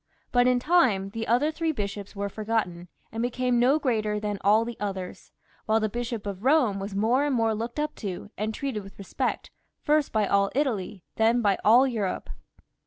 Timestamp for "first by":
9.83-10.25